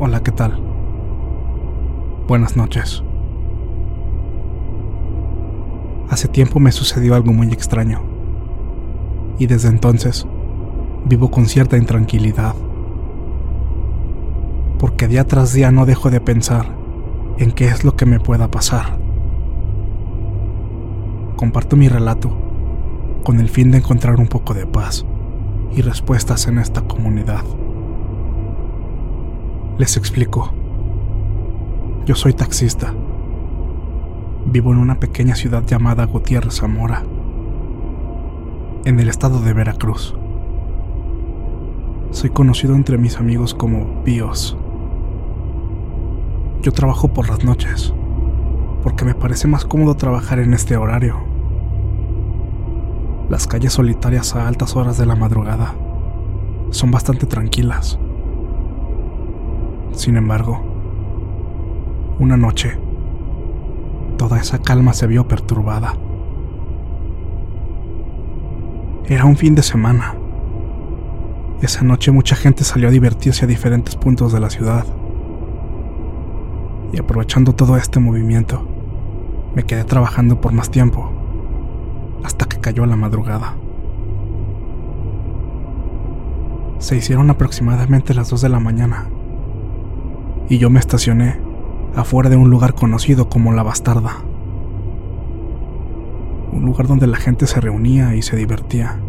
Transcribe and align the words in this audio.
Hola, 0.00 0.22
¿qué 0.24 0.32
tal? 0.32 0.60
Buenas 2.26 2.56
noches. 2.56 3.02
Hace 6.08 6.26
tiempo 6.26 6.58
me 6.58 6.72
sucedió 6.72 7.14
algo 7.14 7.32
muy 7.32 7.46
extraño. 7.52 8.02
Y 9.38 9.46
desde 9.46 9.68
entonces 9.68 10.26
vivo 11.04 11.30
con 11.30 11.46
cierta 11.46 11.76
intranquilidad. 11.76 12.56
Porque 14.78 15.08
día 15.08 15.26
tras 15.26 15.52
día 15.52 15.70
no 15.70 15.86
dejo 15.86 16.10
de 16.10 16.20
pensar 16.20 16.66
en 17.38 17.52
qué 17.52 17.66
es 17.66 17.84
lo 17.84 17.96
que 17.96 18.06
me 18.06 18.20
pueda 18.20 18.50
pasar. 18.50 18.98
Comparto 21.36 21.76
mi 21.76 21.88
relato 21.88 22.30
con 23.24 23.40
el 23.40 23.48
fin 23.48 23.70
de 23.70 23.78
encontrar 23.78 24.18
un 24.18 24.26
poco 24.26 24.54
de 24.54 24.66
paz 24.66 25.04
y 25.72 25.82
respuestas 25.82 26.48
en 26.48 26.58
esta 26.58 26.82
comunidad. 26.82 27.44
Les 29.78 29.96
explico. 29.96 30.52
Yo 32.04 32.16
soy 32.16 32.32
taxista. 32.32 32.92
Vivo 34.46 34.72
en 34.72 34.78
una 34.78 34.98
pequeña 34.98 35.36
ciudad 35.36 35.64
llamada 35.64 36.06
Gutiérrez 36.06 36.54
Zamora, 36.54 37.04
en 38.84 38.98
el 38.98 39.08
estado 39.08 39.40
de 39.40 39.52
Veracruz. 39.52 40.16
Soy 42.10 42.30
conocido 42.30 42.74
entre 42.74 42.98
mis 42.98 43.18
amigos 43.18 43.54
como 43.54 44.02
Bios. 44.02 44.57
Yo 46.68 46.72
trabajo 46.72 47.08
por 47.08 47.30
las 47.30 47.44
noches, 47.44 47.94
porque 48.82 49.06
me 49.06 49.14
parece 49.14 49.48
más 49.48 49.64
cómodo 49.64 49.94
trabajar 49.94 50.38
en 50.38 50.52
este 50.52 50.76
horario. 50.76 51.16
Las 53.30 53.46
calles 53.46 53.72
solitarias 53.72 54.36
a 54.36 54.46
altas 54.46 54.76
horas 54.76 54.98
de 54.98 55.06
la 55.06 55.16
madrugada 55.16 55.74
son 56.68 56.90
bastante 56.90 57.24
tranquilas. 57.24 57.98
Sin 59.92 60.18
embargo, 60.18 60.60
una 62.18 62.36
noche, 62.36 62.78
toda 64.18 64.38
esa 64.38 64.58
calma 64.58 64.92
se 64.92 65.06
vio 65.06 65.26
perturbada. 65.26 65.94
Era 69.06 69.24
un 69.24 69.38
fin 69.38 69.54
de 69.54 69.62
semana. 69.62 70.16
Esa 71.62 71.82
noche 71.82 72.10
mucha 72.10 72.36
gente 72.36 72.62
salió 72.62 72.88
a 72.88 72.92
divertirse 72.92 73.46
a 73.46 73.48
diferentes 73.48 73.96
puntos 73.96 74.34
de 74.34 74.40
la 74.40 74.50
ciudad. 74.50 74.84
Y 76.92 76.98
aprovechando 76.98 77.54
todo 77.54 77.76
este 77.76 78.00
movimiento, 78.00 78.66
me 79.54 79.64
quedé 79.64 79.84
trabajando 79.84 80.40
por 80.40 80.52
más 80.52 80.70
tiempo, 80.70 81.10
hasta 82.24 82.46
que 82.46 82.58
cayó 82.58 82.86
la 82.86 82.96
madrugada. 82.96 83.56
Se 86.78 86.96
hicieron 86.96 87.28
aproximadamente 87.28 88.14
las 88.14 88.30
2 88.30 88.40
de 88.40 88.48
la 88.48 88.60
mañana 88.60 89.08
y 90.48 90.58
yo 90.58 90.70
me 90.70 90.78
estacioné 90.78 91.38
afuera 91.94 92.30
de 92.30 92.36
un 92.36 92.50
lugar 92.50 92.74
conocido 92.74 93.28
como 93.28 93.52
La 93.52 93.62
Bastarda. 93.62 94.18
Un 96.52 96.64
lugar 96.64 96.86
donde 96.86 97.06
la 97.06 97.16
gente 97.16 97.46
se 97.46 97.60
reunía 97.60 98.14
y 98.14 98.22
se 98.22 98.36
divertía. 98.36 99.00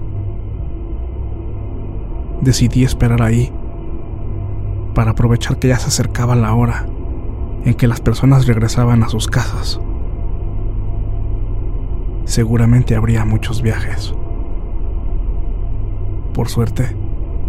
Decidí 2.42 2.84
esperar 2.84 3.22
ahí 3.22 3.54
para 4.96 5.12
aprovechar 5.12 5.58
que 5.58 5.70
ya 5.70 5.78
se 5.78 5.88
acercaba 5.88 6.36
la 6.36 6.54
hora 6.54 6.88
en 7.66 7.74
que 7.74 7.88
las 7.88 8.02
personas 8.02 8.48
regresaban 8.48 9.04
a 9.04 9.10
sus 9.10 9.28
casas. 9.28 9.80
Seguramente 12.26 12.96
habría 12.96 13.26
muchos 13.26 13.62
viajes. 13.62 14.14
Por 16.34 16.48
suerte, 16.48 16.96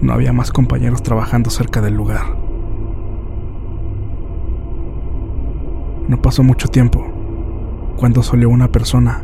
no 0.00 0.12
había 0.12 0.32
más 0.32 0.50
compañeros 0.50 1.02
trabajando 1.02 1.50
cerca 1.50 1.80
del 1.80 1.94
lugar. 1.94 2.36
No 6.08 6.20
pasó 6.20 6.42
mucho 6.42 6.68
tiempo 6.68 7.06
cuando 7.96 8.22
salió 8.22 8.48
una 8.48 8.68
persona 8.68 9.22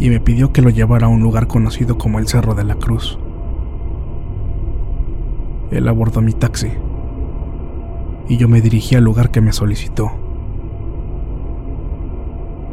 y 0.00 0.10
me 0.10 0.20
pidió 0.20 0.52
que 0.52 0.62
lo 0.62 0.70
llevara 0.70 1.06
a 1.06 1.10
un 1.10 1.20
lugar 1.20 1.46
conocido 1.46 1.98
como 1.98 2.18
el 2.18 2.26
Cerro 2.26 2.54
de 2.54 2.64
la 2.64 2.76
Cruz. 2.76 3.18
Él 5.70 5.86
abordó 5.86 6.22
mi 6.22 6.32
taxi 6.32 6.72
y 8.28 8.36
yo 8.36 8.48
me 8.48 8.60
dirigí 8.60 8.94
al 8.94 9.04
lugar 9.04 9.30
que 9.30 9.40
me 9.40 9.52
solicitó. 9.52 10.10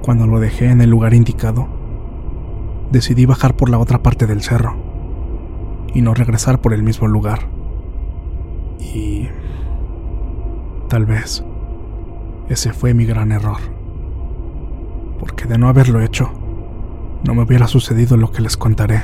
Cuando 0.02 0.28
lo 0.28 0.40
dejé 0.40 0.70
en 0.70 0.82
el 0.82 0.90
lugar 0.90 1.14
indicado, 1.14 1.68
decidí 2.92 3.26
bajar 3.26 3.56
por 3.56 3.70
la 3.70 3.80
otra 3.80 4.04
parte 4.04 4.28
del 4.28 4.42
cerro 4.42 4.76
y 5.94 6.02
no 6.02 6.14
regresar 6.14 6.60
por 6.60 6.74
el 6.74 6.84
mismo 6.84 7.08
lugar. 7.08 7.48
Y 8.80 9.30
tal 10.90 11.06
vez 11.06 11.44
ese 12.50 12.74
fue 12.74 12.94
mi 12.94 13.06
gran 13.06 13.32
error. 13.32 13.58
Porque 15.20 15.46
de 15.46 15.58
no 15.58 15.70
haberlo 15.70 16.02
hecho, 16.02 16.30
no 17.24 17.34
me 17.34 17.44
hubiera 17.44 17.68
sucedido 17.68 18.18
lo 18.18 18.32
que 18.32 18.42
les 18.42 18.58
contaré. 18.58 19.02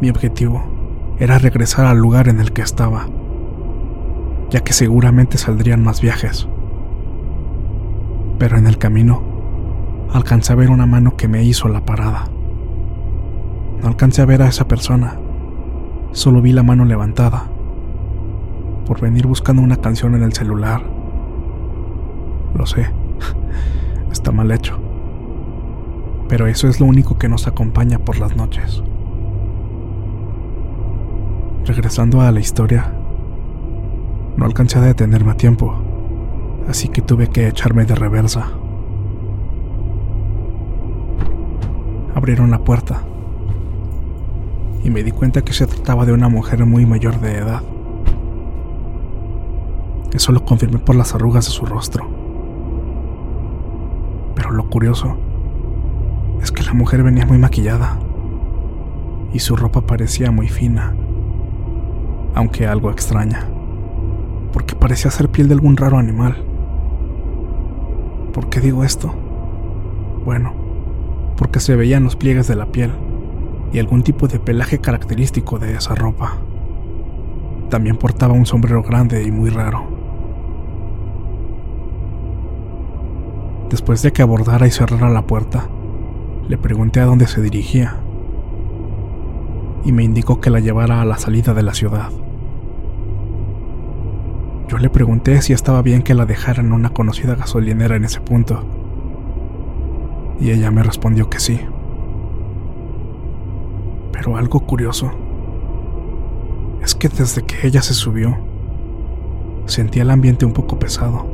Mi 0.00 0.10
objetivo 0.10 0.64
era 1.18 1.38
regresar 1.38 1.86
al 1.86 1.98
lugar 1.98 2.28
en 2.28 2.40
el 2.40 2.52
que 2.52 2.62
estaba, 2.62 3.06
ya 4.54 4.60
que 4.60 4.72
seguramente 4.72 5.36
saldrían 5.36 5.82
más 5.82 6.00
viajes. 6.00 6.46
Pero 8.38 8.56
en 8.56 8.68
el 8.68 8.78
camino, 8.78 9.20
alcancé 10.12 10.52
a 10.52 10.56
ver 10.56 10.70
una 10.70 10.86
mano 10.86 11.16
que 11.16 11.26
me 11.26 11.42
hizo 11.42 11.66
la 11.66 11.84
parada. 11.84 12.28
No 13.82 13.88
alcancé 13.88 14.22
a 14.22 14.26
ver 14.26 14.42
a 14.42 14.46
esa 14.46 14.68
persona, 14.68 15.18
solo 16.12 16.40
vi 16.40 16.52
la 16.52 16.62
mano 16.62 16.84
levantada 16.84 17.50
por 18.86 19.00
venir 19.00 19.26
buscando 19.26 19.60
una 19.60 19.78
canción 19.78 20.14
en 20.14 20.22
el 20.22 20.32
celular. 20.32 20.84
Lo 22.56 22.64
sé, 22.64 22.86
está 24.12 24.30
mal 24.30 24.52
hecho. 24.52 24.78
Pero 26.28 26.46
eso 26.46 26.68
es 26.68 26.78
lo 26.78 26.86
único 26.86 27.18
que 27.18 27.28
nos 27.28 27.48
acompaña 27.48 27.98
por 27.98 28.20
las 28.20 28.36
noches. 28.36 28.84
Regresando 31.64 32.20
a 32.20 32.30
la 32.30 32.38
historia, 32.38 32.94
no 34.36 34.44
alcancé 34.44 34.78
a 34.78 34.82
detenerme 34.82 35.32
a 35.32 35.36
tiempo, 35.36 35.74
así 36.68 36.88
que 36.88 37.02
tuve 37.02 37.28
que 37.28 37.48
echarme 37.48 37.84
de 37.84 37.94
reversa. 37.94 38.48
Abrieron 42.14 42.50
la 42.50 42.58
puerta 42.58 43.02
y 44.82 44.90
me 44.90 45.02
di 45.02 45.10
cuenta 45.10 45.42
que 45.42 45.52
se 45.52 45.66
trataba 45.66 46.04
de 46.04 46.12
una 46.12 46.28
mujer 46.28 46.64
muy 46.66 46.86
mayor 46.86 47.20
de 47.20 47.38
edad. 47.38 47.62
Eso 50.12 50.30
lo 50.30 50.44
confirmé 50.44 50.78
por 50.78 50.94
las 50.94 51.14
arrugas 51.14 51.46
de 51.46 51.50
su 51.50 51.66
rostro. 51.66 52.06
Pero 54.34 54.50
lo 54.50 54.68
curioso 54.68 55.16
es 56.42 56.52
que 56.52 56.62
la 56.62 56.74
mujer 56.74 57.02
venía 57.02 57.26
muy 57.26 57.38
maquillada 57.38 57.98
y 59.32 59.38
su 59.40 59.56
ropa 59.56 59.80
parecía 59.80 60.30
muy 60.30 60.48
fina, 60.48 60.94
aunque 62.34 62.66
algo 62.66 62.90
extraña, 62.90 63.48
parecía 64.84 65.10
ser 65.10 65.30
piel 65.30 65.48
de 65.48 65.54
algún 65.54 65.78
raro 65.78 65.96
animal. 65.96 66.44
¿Por 68.34 68.50
qué 68.50 68.60
digo 68.60 68.84
esto? 68.84 69.14
Bueno, 70.26 70.52
porque 71.38 71.58
se 71.58 71.74
veían 71.74 72.04
los 72.04 72.16
pliegues 72.16 72.48
de 72.48 72.54
la 72.54 72.66
piel 72.66 72.92
y 73.72 73.78
algún 73.78 74.02
tipo 74.02 74.28
de 74.28 74.38
pelaje 74.38 74.80
característico 74.80 75.58
de 75.58 75.74
esa 75.74 75.94
ropa. 75.94 76.36
También 77.70 77.96
portaba 77.96 78.34
un 78.34 78.44
sombrero 78.44 78.82
grande 78.82 79.22
y 79.22 79.32
muy 79.32 79.48
raro. 79.48 79.86
Después 83.70 84.02
de 84.02 84.12
que 84.12 84.20
abordara 84.20 84.66
y 84.66 84.70
cerrara 84.70 85.08
la 85.08 85.26
puerta, 85.26 85.66
le 86.46 86.58
pregunté 86.58 87.00
a 87.00 87.06
dónde 87.06 87.26
se 87.26 87.40
dirigía 87.40 87.96
y 89.82 89.92
me 89.92 90.04
indicó 90.04 90.42
que 90.42 90.50
la 90.50 90.60
llevara 90.60 91.00
a 91.00 91.06
la 91.06 91.16
salida 91.16 91.54
de 91.54 91.62
la 91.62 91.72
ciudad. 91.72 92.10
Yo 94.68 94.78
le 94.78 94.88
pregunté 94.88 95.42
si 95.42 95.52
estaba 95.52 95.82
bien 95.82 96.02
que 96.02 96.14
la 96.14 96.26
dejara 96.26 96.62
en 96.62 96.72
una 96.72 96.90
conocida 96.90 97.34
gasolinera 97.34 97.96
en 97.96 98.04
ese 98.04 98.20
punto, 98.20 98.64
y 100.40 100.50
ella 100.50 100.70
me 100.70 100.82
respondió 100.82 101.28
que 101.28 101.38
sí. 101.38 101.60
Pero 104.12 104.36
algo 104.36 104.60
curioso 104.60 105.10
es 106.82 106.94
que 106.94 107.08
desde 107.08 107.42
que 107.42 107.66
ella 107.66 107.82
se 107.82 107.94
subió, 107.94 108.36
sentía 109.66 110.02
el 110.02 110.10
ambiente 110.10 110.44
un 110.44 110.52
poco 110.52 110.78
pesado. 110.78 111.26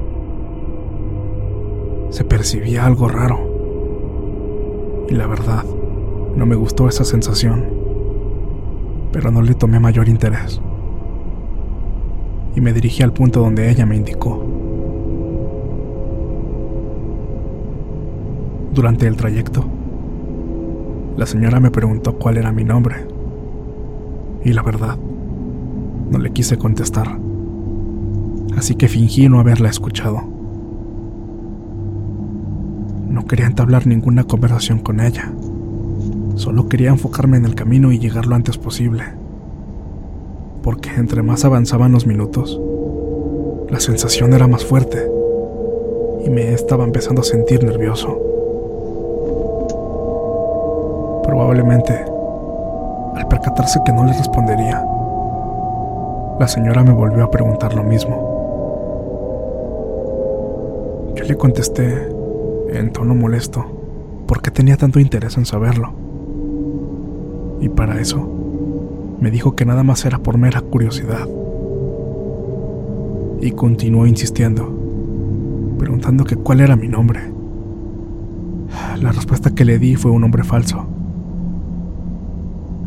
Se 2.11 2.25
percibía 2.25 2.87
algo 2.87 3.09
raro. 3.09 5.07
Y 5.09 5.15
la 5.15 5.27
verdad, 5.27 5.65
no 6.35 6.47
me 6.47 6.57
gustó 6.57 6.89
esa 6.89 7.05
sensación. 7.05 7.65
Pero 9.13 9.31
no 9.31 9.43
le 9.43 9.55
tomé 9.55 9.81
mayor 9.81 10.09
interés. 10.09 10.61
Y 12.55 12.61
me 12.61 12.73
dirigí 12.73 13.03
al 13.03 13.13
punto 13.13 13.41
donde 13.41 13.71
ella 13.71 13.87
me 13.87 13.97
indicó. 13.97 14.45
Durante 18.73 19.07
el 19.07 19.17
trayecto, 19.17 19.65
la 21.17 21.27
señora 21.27 21.61
me 21.61 21.71
preguntó 21.71 22.17
cuál 22.17 22.39
era 22.39 22.53
mi 22.53 22.65
nombre. 22.65 23.07
Y 24.45 24.53
la 24.53 24.63
verdad, 24.63 24.97
no 26.11 26.19
le 26.19 26.33
quise 26.33 26.57
contestar. 26.57 27.19
Así 28.57 28.75
que 28.75 28.89
fingí 28.89 29.29
no 29.29 29.39
haberla 29.39 29.69
escuchado. 29.69 30.23
No 33.09 33.27
quería 33.27 33.47
entablar 33.47 33.87
ninguna 33.87 34.25
conversación 34.25 34.79
con 34.79 35.01
ella. 35.01 35.33
Solo 36.37 36.69
quería 36.69 36.91
enfocarme 36.91 37.37
en 37.37 37.45
el 37.45 37.55
camino 37.55 37.93
y 37.93 37.99
llegar 37.99 38.27
lo 38.27 38.35
antes 38.35 38.57
posible. 38.57 39.05
Porque 40.63 40.91
entre 40.97 41.23
más 41.23 41.45
avanzaban 41.45 41.93
los 41.93 42.07
minutos, 42.07 42.61
la 43.69 43.81
sensación 43.81 44.33
era 44.33 44.47
más 44.47 44.65
fuerte 44.65 45.11
y 46.25 46.31
me 46.31 46.53
estaba 46.53 46.85
empezando 46.85 47.23
a 47.23 47.25
sentir 47.25 47.65
nervioso. 47.65 48.19
Probablemente, 51.25 51.93
al 53.15 53.29
percatarse 53.29 53.81
que 53.85 53.93
no 53.93 54.05
le 54.05 54.13
respondería, 54.13 54.85
la 56.39 56.49
señora 56.49 56.83
me 56.83 56.93
volvió 56.93 57.25
a 57.25 57.31
preguntar 57.31 57.75
lo 57.75 57.83
mismo. 57.83 58.31
Yo 61.15 61.25
le 61.25 61.37
contesté 61.37 62.09
en 62.71 62.93
tono 62.93 63.15
molesto 63.15 63.65
porque 64.27 64.51
tenía 64.51 64.77
tanto 64.77 65.01
interés 65.01 65.37
en 65.37 65.45
saberlo. 65.45 65.93
Y 67.61 67.69
para 67.69 68.01
eso, 68.01 68.30
me 69.21 69.31
dijo 69.31 69.55
que 69.55 69.67
nada 69.67 69.83
más 69.83 70.05
era 70.05 70.19
por 70.19 70.39
mera 70.39 70.61
curiosidad. 70.61 71.29
Y 73.41 73.51
continuó 73.53 74.07
insistiendo, 74.07 74.71
preguntando 75.79 76.25
que 76.25 76.37
cuál 76.37 76.61
era 76.61 76.77
mi 76.77 76.89
nombre. 76.89 77.21
La 79.01 79.13
respuesta 79.13 79.55
que 79.55 79.65
le 79.65 79.79
di 79.79 79.97
fue 79.97 80.11
un 80.11 80.23
nombre 80.23 80.45
falso. 80.45 80.87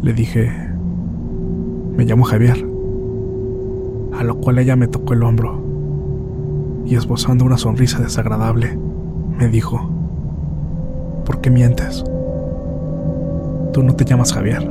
Le 0.02 0.14
dije, 0.14 0.52
me 1.96 2.06
llamo 2.06 2.24
Javier, 2.24 2.68
a 4.18 4.24
lo 4.24 4.36
cual 4.38 4.60
ella 4.60 4.76
me 4.76 4.88
tocó 4.88 5.14
el 5.14 5.24
hombro 5.24 5.64
y 6.86 6.96
esbozando 6.96 7.46
una 7.46 7.58
sonrisa 7.58 8.00
desagradable, 8.00 8.78
me 9.38 9.48
dijo, 9.48 9.90
¿por 11.26 11.42
qué 11.42 11.50
mientes? 11.50 12.04
Tú 13.72 13.82
no 13.82 13.96
te 13.96 14.06
llamas 14.06 14.34
Javier. 14.34 14.70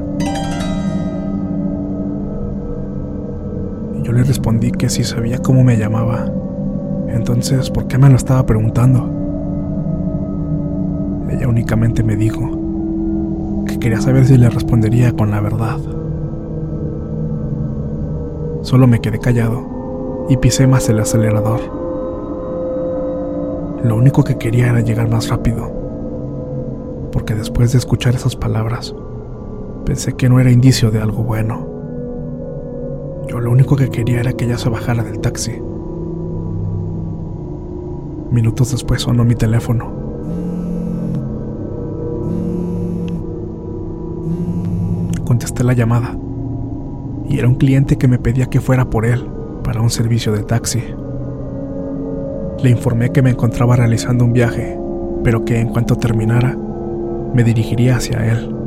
Le 4.12 4.22
respondí 4.22 4.70
que 4.70 4.88
si 4.88 5.04
sabía 5.04 5.38
cómo 5.38 5.64
me 5.64 5.76
llamaba, 5.76 6.30
entonces 7.08 7.70
¿por 7.70 7.86
qué 7.86 7.98
me 7.98 8.08
lo 8.08 8.16
estaba 8.16 8.44
preguntando? 8.46 9.10
Ella 11.30 11.48
únicamente 11.48 12.02
me 12.02 12.16
dijo 12.16 13.64
que 13.66 13.78
quería 13.78 14.00
saber 14.00 14.26
si 14.26 14.36
le 14.36 14.50
respondería 14.50 15.12
con 15.12 15.30
la 15.30 15.40
verdad. 15.40 15.78
Solo 18.62 18.86
me 18.86 19.00
quedé 19.00 19.18
callado 19.18 20.26
y 20.28 20.36
pisé 20.36 20.66
más 20.66 20.88
el 20.88 21.00
acelerador. 21.00 21.60
Lo 23.82 23.96
único 23.96 24.22
que 24.22 24.38
quería 24.38 24.68
era 24.68 24.80
llegar 24.80 25.08
más 25.08 25.28
rápido, 25.28 25.72
porque 27.12 27.34
después 27.34 27.72
de 27.72 27.78
escuchar 27.78 28.14
esas 28.14 28.36
palabras, 28.36 28.94
pensé 29.84 30.12
que 30.12 30.28
no 30.28 30.38
era 30.38 30.50
indicio 30.50 30.90
de 30.90 31.00
algo 31.00 31.24
bueno. 31.24 31.71
Lo 33.40 33.50
único 33.50 33.76
que 33.76 33.88
quería 33.88 34.20
era 34.20 34.32
que 34.32 34.44
ella 34.44 34.58
se 34.58 34.68
bajara 34.68 35.02
del 35.02 35.20
taxi. 35.20 35.52
Minutos 38.30 38.70
después 38.72 39.02
sonó 39.02 39.24
mi 39.24 39.34
teléfono. 39.34 39.92
Contesté 45.24 45.64
la 45.64 45.72
llamada 45.72 46.16
y 47.28 47.38
era 47.38 47.48
un 47.48 47.56
cliente 47.56 47.96
que 47.96 48.08
me 48.08 48.18
pedía 48.18 48.46
que 48.46 48.60
fuera 48.60 48.90
por 48.90 49.06
él 49.06 49.26
para 49.62 49.80
un 49.80 49.90
servicio 49.90 50.32
de 50.32 50.42
taxi. 50.42 50.82
Le 52.62 52.70
informé 52.70 53.10
que 53.10 53.22
me 53.22 53.30
encontraba 53.30 53.76
realizando 53.76 54.24
un 54.24 54.32
viaje, 54.32 54.78
pero 55.24 55.44
que 55.44 55.58
en 55.58 55.68
cuanto 55.68 55.96
terminara, 55.96 56.56
me 57.34 57.44
dirigiría 57.44 57.96
hacia 57.96 58.30
él. 58.30 58.61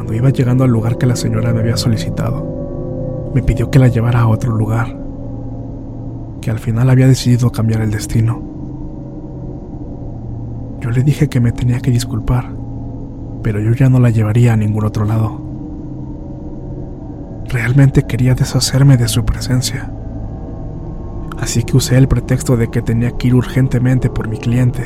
Cuando 0.00 0.14
iba 0.14 0.30
llegando 0.30 0.64
al 0.64 0.70
lugar 0.70 0.96
que 0.96 1.04
la 1.04 1.14
señora 1.14 1.52
me 1.52 1.60
había 1.60 1.76
solicitado, 1.76 3.30
me 3.34 3.42
pidió 3.42 3.70
que 3.70 3.78
la 3.78 3.88
llevara 3.88 4.20
a 4.20 4.28
otro 4.28 4.56
lugar, 4.56 4.98
que 6.40 6.50
al 6.50 6.58
final 6.58 6.88
había 6.88 7.06
decidido 7.06 7.52
cambiar 7.52 7.82
el 7.82 7.90
destino. 7.90 8.40
Yo 10.80 10.90
le 10.90 11.02
dije 11.02 11.28
que 11.28 11.38
me 11.38 11.52
tenía 11.52 11.80
que 11.80 11.90
disculpar, 11.90 12.50
pero 13.42 13.60
yo 13.60 13.72
ya 13.72 13.90
no 13.90 14.00
la 14.00 14.08
llevaría 14.08 14.54
a 14.54 14.56
ningún 14.56 14.86
otro 14.86 15.04
lado. 15.04 15.38
Realmente 17.50 18.04
quería 18.04 18.34
deshacerme 18.34 18.96
de 18.96 19.06
su 19.06 19.26
presencia. 19.26 19.92
Así 21.38 21.62
que 21.62 21.76
usé 21.76 21.98
el 21.98 22.08
pretexto 22.08 22.56
de 22.56 22.68
que 22.68 22.80
tenía 22.80 23.10
que 23.18 23.28
ir 23.28 23.34
urgentemente 23.34 24.08
por 24.08 24.28
mi 24.28 24.38
cliente, 24.38 24.82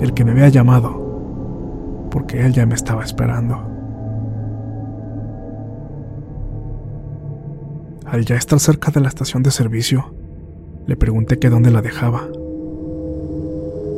el 0.00 0.12
que 0.12 0.24
me 0.24 0.32
había 0.32 0.48
llamado, 0.48 2.08
porque 2.10 2.44
él 2.44 2.52
ya 2.52 2.66
me 2.66 2.74
estaba 2.74 3.04
esperando. 3.04 3.75
Al 8.06 8.24
ya 8.24 8.36
estar 8.36 8.60
cerca 8.60 8.92
de 8.92 9.00
la 9.00 9.08
estación 9.08 9.42
de 9.42 9.50
servicio, 9.50 10.14
le 10.86 10.96
pregunté 10.96 11.40
que 11.40 11.50
dónde 11.50 11.72
la 11.72 11.82
dejaba 11.82 12.28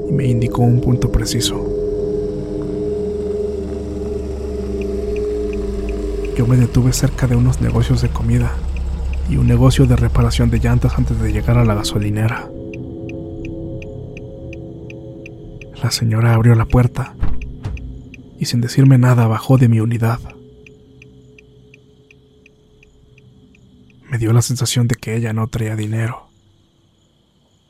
y 0.09 0.13
me 0.13 0.27
indicó 0.27 0.63
un 0.63 0.81
punto 0.81 1.13
preciso. 1.13 1.57
Yo 6.37 6.47
me 6.47 6.57
detuve 6.57 6.95
cerca 6.95 7.27
de 7.27 7.37
unos 7.37 7.61
negocios 7.61 8.01
de 8.01 8.09
comida 8.09 8.51
y 9.29 9.37
un 9.37 9.47
negocio 9.47 9.87
de 9.87 9.97
reparación 9.97 10.51
de 10.51 10.61
llantas 10.61 10.97
antes 10.97 11.21
de 11.21 11.31
llegar 11.31 11.59
a 11.59 11.65
la 11.67 11.75
gasolinera. 11.75 12.49
La 15.83 15.91
señora 15.91 16.33
abrió 16.33 16.55
la 16.55 16.65
puerta 16.65 17.15
y 18.39 18.47
sin 18.47 18.63
decirme 18.63 18.97
nada 18.97 19.27
bajó 19.27 19.59
de 19.59 19.69
mi 19.69 19.81
unidad. 19.81 20.19
Dio 24.19 24.33
la 24.33 24.43
sensación 24.43 24.89
de 24.89 24.97
que 24.97 25.17
ella 25.17 25.33
no 25.33 25.47
traía 25.49 25.77
dinero. 25.77 26.29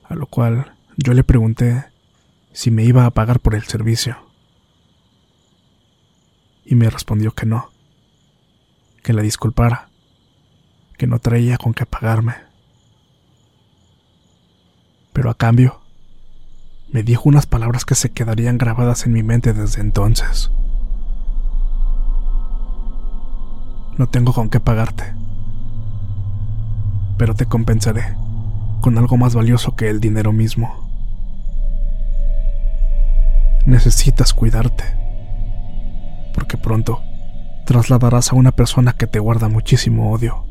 A 0.05 0.15
lo 0.15 0.27
cual 0.27 0.75
yo 0.97 1.15
le 1.15 1.23
pregunté 1.23 1.85
si 2.53 2.71
me 2.71 2.83
iba 2.83 3.07
a 3.07 3.11
pagar 3.11 3.41
por 3.41 3.55
el 3.55 3.63
servicio. 3.65 4.17
Y 6.65 6.75
me 6.75 6.91
respondió 6.91 7.33
que 7.33 7.47
no, 7.47 7.71
que 9.03 9.13
la 9.13 9.23
disculpara, 9.23 9.89
que 10.97 11.07
no 11.07 11.19
traía 11.19 11.57
con 11.57 11.73
qué 11.73 11.87
pagarme. 11.87 12.35
Pero 15.13 15.31
a 15.31 15.35
cambio, 15.35 15.81
me 16.91 17.03
dijo 17.03 17.29
unas 17.29 17.47
palabras 17.47 17.85
que 17.85 17.95
se 17.95 18.11
quedarían 18.11 18.59
grabadas 18.59 19.07
en 19.07 19.13
mi 19.13 19.23
mente 19.23 19.53
desde 19.53 19.81
entonces. 19.81 20.51
No 23.97 24.09
tengo 24.09 24.33
con 24.33 24.49
qué 24.49 24.61
pagarte, 24.61 25.15
pero 27.19 27.35
te 27.35 27.47
compensaré 27.47 28.17
con 28.81 28.97
algo 28.97 29.17
más 29.17 29.35
valioso 29.35 29.75
que 29.75 29.91
el 29.91 30.01
dinero 30.01 30.33
mismo. 30.33 30.89
Necesitas 33.67 34.33
cuidarte, 34.33 34.85
porque 36.33 36.57
pronto 36.57 37.03
trasladarás 37.67 38.33
a 38.33 38.37
una 38.37 38.53
persona 38.53 38.95
que 38.95 39.07
te 39.07 39.19
guarda 39.19 39.49
muchísimo 39.49 40.13
odio. 40.13 40.45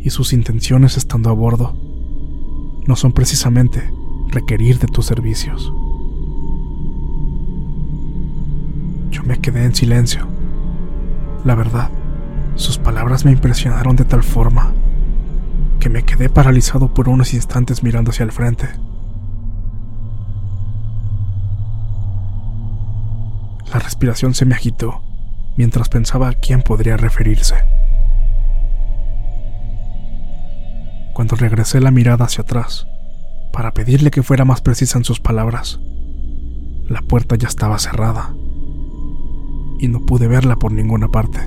Y 0.00 0.10
sus 0.10 0.32
intenciones 0.32 0.96
estando 0.96 1.30
a 1.30 1.32
bordo 1.32 1.74
no 2.86 2.96
son 2.96 3.12
precisamente 3.12 3.90
requerir 4.28 4.78
de 4.78 4.88
tus 4.88 5.06
servicios. 5.06 5.72
Yo 9.10 9.22
me 9.22 9.38
quedé 9.40 9.64
en 9.64 9.74
silencio. 9.74 10.26
La 11.44 11.54
verdad, 11.54 11.90
sus 12.56 12.78
palabras 12.78 13.24
me 13.24 13.32
impresionaron 13.32 13.96
de 13.96 14.04
tal 14.04 14.22
forma 14.22 14.72
que 15.78 15.88
me 15.88 16.02
quedé 16.04 16.28
paralizado 16.28 16.92
por 16.92 17.08
unos 17.08 17.34
instantes 17.34 17.82
mirando 17.82 18.10
hacia 18.10 18.24
el 18.24 18.32
frente. 18.32 18.68
La 23.72 23.78
respiración 23.78 24.34
se 24.34 24.44
me 24.44 24.54
agitó 24.54 25.02
mientras 25.56 25.88
pensaba 25.88 26.28
a 26.28 26.34
quién 26.34 26.62
podría 26.62 26.96
referirse. 26.96 27.56
Cuando 31.12 31.36
regresé 31.36 31.80
la 31.80 31.90
mirada 31.90 32.24
hacia 32.24 32.42
atrás, 32.42 32.86
para 33.52 33.72
pedirle 33.72 34.10
que 34.10 34.22
fuera 34.22 34.44
más 34.44 34.60
precisa 34.60 34.98
en 34.98 35.04
sus 35.04 35.20
palabras. 35.20 35.80
La 36.88 37.02
puerta 37.02 37.34
ya 37.36 37.48
estaba 37.48 37.78
cerrada 37.78 38.34
y 39.78 39.88
no 39.88 40.06
pude 40.06 40.28
verla 40.28 40.56
por 40.56 40.72
ninguna 40.72 41.08
parte. 41.08 41.40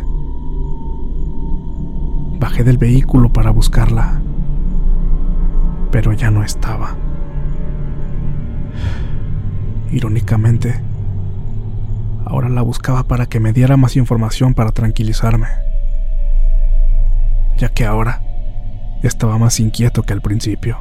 Bajé 2.39 2.63
del 2.63 2.77
vehículo 2.77 3.31
para 3.31 3.51
buscarla, 3.51 4.20
pero 5.91 6.13
ya 6.13 6.31
no 6.31 6.43
estaba. 6.43 6.95
Irónicamente, 9.91 10.81
ahora 12.25 12.47
la 12.47 12.61
buscaba 12.61 13.03
para 13.03 13.25
que 13.25 13.41
me 13.41 13.51
diera 13.51 13.75
más 13.75 13.97
información 13.97 14.53
para 14.53 14.71
tranquilizarme, 14.71 15.47
ya 17.57 17.69
que 17.69 17.85
ahora 17.85 18.21
estaba 19.03 19.37
más 19.37 19.59
inquieto 19.59 20.03
que 20.03 20.13
al 20.13 20.21
principio. 20.21 20.79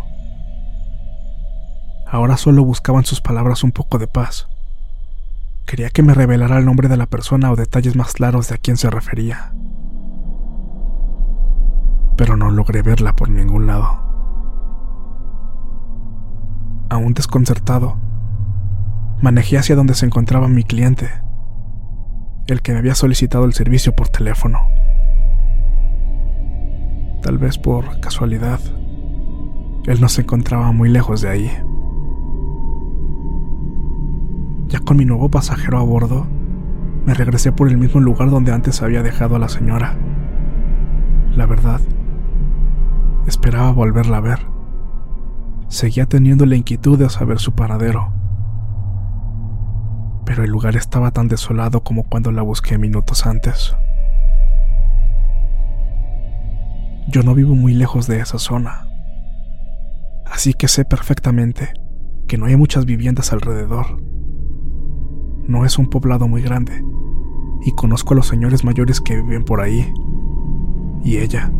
Ahora 2.07 2.37
solo 2.37 2.65
buscaban 2.65 3.05
sus 3.05 3.21
palabras 3.21 3.65
un 3.65 3.73
poco 3.73 3.99
de 3.99 4.07
paz. 4.07 4.49
Quería 5.67 5.91
que 5.91 6.03
me 6.03 6.15
revelara 6.15 6.59
el 6.59 6.65
nombre 6.65 6.89
de 6.89 6.97
la 6.97 7.07
persona 7.07 7.51
o 7.53 7.57
detalles 7.57 7.95
más 7.95 8.13
claros 8.13 8.49
de 8.49 8.57
a 8.57 8.59
quién 8.59 8.77
se 8.77 8.91
refería. 8.91 9.53
Pero 12.17 12.37
no 12.37 12.51
logré 12.51 12.83
verla 12.83 13.15
por 13.15 13.29
ningún 13.29 13.67
lado. 13.67 14.10
Aún 16.91 17.15
desconcertado, 17.15 17.97
manejé 19.23 19.59
hacia 19.59 19.77
donde 19.77 19.95
se 19.95 20.07
encontraba 20.07 20.49
mi 20.49 20.65
cliente, 20.65 21.09
el 22.49 22.63
que 22.63 22.73
me 22.73 22.79
había 22.79 22.97
solicitado 22.97 23.45
el 23.45 23.53
servicio 23.53 23.95
por 23.95 24.09
teléfono. 24.09 24.59
Tal 27.23 27.39
vez 27.39 27.59
por 27.59 28.01
casualidad, 28.01 28.59
él 29.87 30.01
no 30.01 30.09
se 30.09 30.23
encontraba 30.23 30.73
muy 30.73 30.89
lejos 30.89 31.21
de 31.21 31.29
ahí. 31.29 31.51
Ya 34.67 34.81
con 34.81 34.97
mi 34.97 35.05
nuevo 35.05 35.29
pasajero 35.29 35.79
a 35.79 35.83
bordo, 35.83 36.27
me 37.07 37.15
regresé 37.15 37.53
por 37.53 37.69
el 37.69 37.79
mismo 37.79 38.01
lugar 38.01 38.31
donde 38.31 38.53
antes 38.53 38.83
había 38.83 39.05
dejado 39.05 39.37
a 39.37 39.39
la 39.39 39.49
señora. 39.49 39.97
La 41.37 41.47
verdad, 41.47 41.81
esperaba 43.29 43.71
volverla 43.71 44.17
a 44.17 44.21
ver. 44.21 44.50
Seguía 45.71 46.05
teniendo 46.05 46.45
la 46.45 46.57
inquietud 46.57 46.99
de 46.99 47.09
saber 47.09 47.39
su 47.39 47.53
paradero. 47.53 48.13
Pero 50.27 50.45
el 50.45 50.51
lugar 50.51 50.77
estaba 50.77 51.11
tan 51.11 51.29
desolado 51.29 51.83
como 51.83 52.05
cuando 52.05 52.31
la 52.31 52.43
busqué 52.43 52.77
minutos 52.77 53.25
antes. 53.25 53.75
Yo 57.09 57.23
no 57.23 57.35
vivo 57.35 57.55
muy 57.55 57.73
lejos 57.73 58.07
de 58.07 58.21
esa 58.21 58.39
zona, 58.39 58.87
así 60.27 60.53
que 60.53 60.69
sé 60.69 60.85
perfectamente 60.85 61.73
que 62.29 62.37
no 62.37 62.45
hay 62.45 62.57
muchas 62.57 62.85
viviendas 62.85 63.33
alrededor 63.33 64.11
no 65.51 65.65
es 65.65 65.79
un 65.79 65.91
poblado 65.91 66.29
muy 66.29 66.43
grande, 66.43 66.85
y 67.63 67.73
conozco 67.73 68.15
a 68.15 68.17
los 68.17 68.29
señores 68.29 68.65
mayores 68.65 69.01
que 69.01 69.21
viven 69.21 69.45
por 69.45 69.61
ahí. 69.61 69.93
Y 71.03 71.17
ella, 71.17 71.51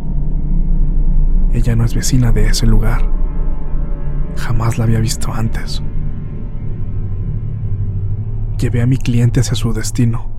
ella 1.51 1.75
no 1.75 1.83
es 1.83 1.93
vecina 1.93 2.31
de 2.31 2.47
ese 2.47 2.65
lugar. 2.65 3.20
Jamás 4.35 4.77
la 4.77 4.85
había 4.85 4.99
visto 4.99 5.33
antes. 5.33 5.81
Llevé 8.57 8.81
a 8.81 8.87
mi 8.87 8.97
cliente 8.97 9.39
hacia 9.39 9.55
su 9.55 9.73
destino, 9.73 10.31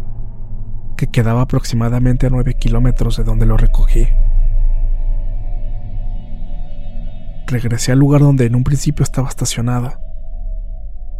que 0.96 1.08
quedaba 1.08 1.42
aproximadamente 1.42 2.26
a 2.26 2.30
nueve 2.30 2.54
kilómetros 2.54 3.16
de 3.16 3.24
donde 3.24 3.46
lo 3.46 3.56
recogí. 3.56 4.06
Regresé 7.46 7.92
al 7.92 7.98
lugar 7.98 8.20
donde 8.20 8.46
en 8.46 8.54
un 8.54 8.64
principio 8.64 9.02
estaba 9.02 9.28
estacionada 9.28 9.98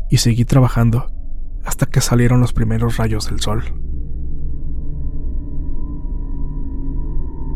y 0.09 0.19
seguí 0.19 0.45
trabajando 0.45 1.11
hasta 1.65 1.87
que 1.87 2.01
salieron 2.01 2.41
los 2.41 2.53
primeros 2.53 2.97
rayos 2.97 3.29
del 3.29 3.41
sol. 3.41 3.63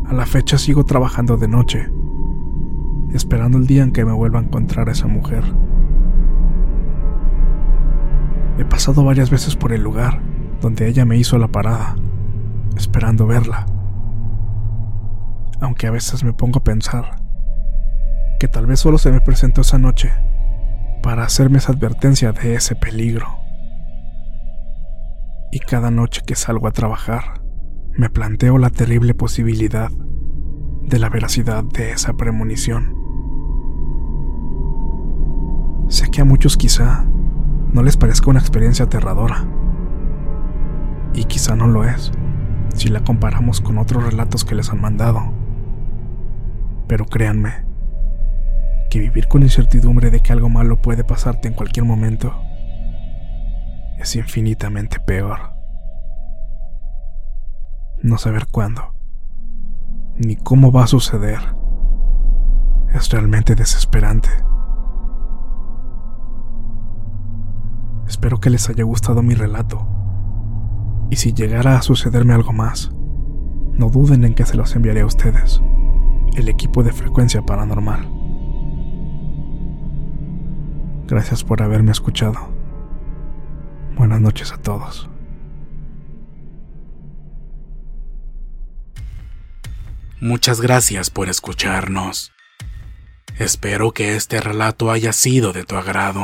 A 0.07 0.13
la 0.13 0.25
fecha 0.25 0.57
sigo 0.57 0.85
trabajando 0.85 1.37
de 1.37 1.47
noche, 1.47 1.89
esperando 3.17 3.57
el 3.57 3.67
día 3.67 3.83
en 3.83 3.91
que 3.91 4.05
me 4.05 4.13
vuelva 4.13 4.39
a 4.39 4.43
encontrar 4.43 4.87
a 4.87 4.93
esa 4.93 5.07
mujer. 5.07 5.43
He 8.57 8.65
pasado 8.65 9.03
varias 9.03 9.29
veces 9.29 9.55
por 9.55 9.73
el 9.73 9.83
lugar 9.83 10.21
donde 10.61 10.87
ella 10.87 11.05
me 11.05 11.17
hizo 11.17 11.37
la 11.37 11.49
parada, 11.49 11.95
esperando 12.75 13.27
verla. 13.27 13.65
Aunque 15.59 15.87
a 15.87 15.91
veces 15.91 16.23
me 16.23 16.33
pongo 16.33 16.59
a 16.59 16.63
pensar 16.63 17.21
que 18.39 18.47
tal 18.47 18.65
vez 18.65 18.79
solo 18.79 18.97
se 18.97 19.11
me 19.11 19.21
presentó 19.21 19.61
esa 19.61 19.77
noche 19.77 20.11
para 21.03 21.23
hacerme 21.23 21.57
esa 21.57 21.73
advertencia 21.73 22.31
de 22.31 22.55
ese 22.55 22.75
peligro 22.75 23.27
y 25.51 25.59
cada 25.59 25.91
noche 25.91 26.21
que 26.25 26.35
salgo 26.35 26.67
a 26.67 26.71
trabajar 26.71 27.41
me 27.93 28.09
planteo 28.09 28.57
la 28.57 28.69
terrible 28.69 29.13
posibilidad 29.13 29.89
de 30.83 30.99
la 30.99 31.09
veracidad 31.09 31.63
de 31.63 31.91
esa 31.91 32.13
premonición. 32.13 32.96
Sé 35.89 36.09
que 36.09 36.21
a 36.21 36.25
muchos 36.25 36.57
quizá 36.57 37.05
no 37.71 37.83
les 37.83 37.97
parezca 37.97 38.29
una 38.29 38.39
experiencia 38.39 38.85
aterradora, 38.85 39.45
y 41.13 41.23
quizá 41.25 41.55
no 41.55 41.67
lo 41.67 41.83
es 41.83 42.11
si 42.75 42.89
la 42.89 43.03
comparamos 43.03 43.59
con 43.61 43.77
otros 43.79 44.03
relatos 44.03 44.45
que 44.45 44.55
les 44.55 44.69
han 44.69 44.81
mandado. 44.81 45.33
Pero 46.87 47.05
créanme, 47.05 47.65
que 48.89 48.99
vivir 48.99 49.27
con 49.27 49.43
incertidumbre 49.43 50.11
de 50.11 50.19
que 50.19 50.31
algo 50.31 50.49
malo 50.49 50.81
puede 50.81 51.03
pasarte 51.03 51.47
en 51.47 51.53
cualquier 51.53 51.85
momento 51.85 52.39
es 53.97 54.15
infinitamente 54.15 54.99
peor. 54.99 55.53
No 58.01 58.17
saber 58.17 58.45
cuándo, 58.47 58.93
ni 60.17 60.35
cómo 60.35 60.71
va 60.71 60.83
a 60.83 60.87
suceder, 60.87 61.39
es 62.93 63.09
realmente 63.09 63.55
desesperante. 63.55 64.29
Espero 68.17 68.39
que 68.39 68.49
les 68.49 68.67
haya 68.67 68.83
gustado 68.83 69.21
mi 69.21 69.35
relato, 69.35 69.87
y 71.11 71.17
si 71.17 71.33
llegara 71.33 71.77
a 71.77 71.83
sucederme 71.83 72.33
algo 72.33 72.51
más, 72.51 72.89
no 73.73 73.91
duden 73.91 74.25
en 74.25 74.33
que 74.33 74.43
se 74.43 74.57
los 74.57 74.75
enviaré 74.75 75.01
a 75.01 75.05
ustedes, 75.05 75.61
el 76.35 76.49
equipo 76.49 76.81
de 76.81 76.93
frecuencia 76.93 77.43
paranormal. 77.43 78.09
Gracias 81.05 81.43
por 81.43 81.61
haberme 81.61 81.91
escuchado. 81.91 82.39
Buenas 83.95 84.19
noches 84.19 84.51
a 84.51 84.57
todos. 84.57 85.07
Muchas 90.19 90.59
gracias 90.59 91.11
por 91.11 91.29
escucharnos. 91.29 92.31
Espero 93.37 93.91
que 93.91 94.15
este 94.15 94.41
relato 94.41 94.89
haya 94.89 95.13
sido 95.13 95.53
de 95.53 95.65
tu 95.65 95.75
agrado. 95.75 96.23